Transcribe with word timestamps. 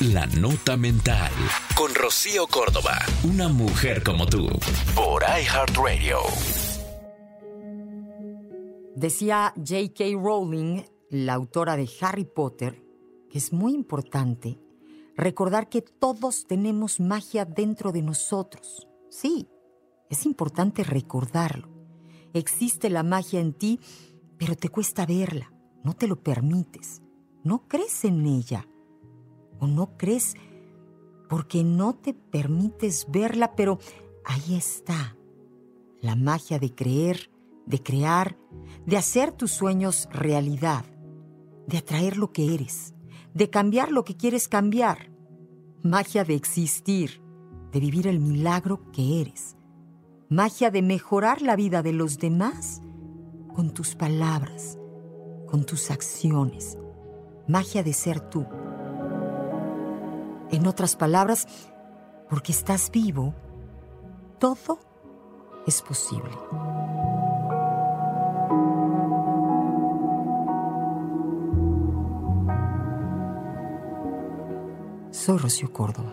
La 0.00 0.26
Nota 0.26 0.76
Mental. 0.76 1.32
Con 1.74 1.94
Rocío 1.94 2.46
Córdoba. 2.48 2.98
Una 3.24 3.48
mujer 3.48 4.02
como 4.02 4.26
tú. 4.26 4.46
Por 4.94 5.22
iHeartRadio. 5.22 6.18
Decía 8.94 9.54
J.K. 9.56 10.04
Rowling, 10.22 10.82
la 11.08 11.32
autora 11.32 11.76
de 11.76 11.88
Harry 12.02 12.26
Potter, 12.26 12.84
que 13.30 13.38
es 13.38 13.54
muy 13.54 13.72
importante 13.72 14.60
recordar 15.16 15.70
que 15.70 15.80
todos 15.80 16.46
tenemos 16.46 17.00
magia 17.00 17.46
dentro 17.46 17.90
de 17.90 18.02
nosotros. 18.02 18.86
Sí, 19.08 19.48
es 20.10 20.26
importante 20.26 20.84
recordarlo. 20.84 21.70
Existe 22.34 22.90
la 22.90 23.02
magia 23.02 23.40
en 23.40 23.54
ti, 23.54 23.80
pero 24.36 24.56
te 24.56 24.68
cuesta 24.68 25.06
verla, 25.06 25.54
no 25.82 25.94
te 25.94 26.06
lo 26.06 26.22
permites, 26.22 27.00
no 27.44 27.66
crees 27.66 28.04
en 28.04 28.26
ella 28.26 28.68
o 29.60 29.66
no 29.66 29.96
crees 29.96 30.34
porque 31.28 31.64
no 31.64 31.94
te 31.94 32.14
permites 32.14 33.06
verla, 33.10 33.54
pero 33.56 33.78
ahí 34.24 34.54
está. 34.54 35.16
La 36.00 36.14
magia 36.14 36.58
de 36.58 36.74
creer, 36.74 37.30
de 37.66 37.82
crear, 37.82 38.36
de 38.86 38.96
hacer 38.96 39.32
tus 39.32 39.50
sueños 39.50 40.08
realidad, 40.12 40.84
de 41.66 41.78
atraer 41.78 42.16
lo 42.16 42.32
que 42.32 42.54
eres, 42.54 42.94
de 43.34 43.50
cambiar 43.50 43.90
lo 43.90 44.04
que 44.04 44.16
quieres 44.16 44.48
cambiar. 44.48 45.10
Magia 45.82 46.24
de 46.24 46.34
existir, 46.34 47.22
de 47.72 47.80
vivir 47.80 48.06
el 48.06 48.20
milagro 48.20 48.90
que 48.92 49.20
eres. 49.20 49.56
Magia 50.28 50.70
de 50.70 50.82
mejorar 50.82 51.42
la 51.42 51.56
vida 51.56 51.82
de 51.82 51.92
los 51.92 52.18
demás 52.18 52.80
con 53.54 53.72
tus 53.72 53.94
palabras, 53.94 54.78
con 55.46 55.64
tus 55.64 55.90
acciones. 55.90 56.78
Magia 57.48 57.82
de 57.82 57.92
ser 57.92 58.20
tú. 58.20 58.44
En 60.56 60.66
otras 60.66 60.96
palabras, 60.96 61.46
porque 62.30 62.50
estás 62.50 62.90
vivo, 62.90 63.34
todo 64.38 64.78
es 65.66 65.82
posible. 65.82 66.30
Soy 75.10 75.36
Rocío 75.36 75.70
Córdoba. 75.74 76.12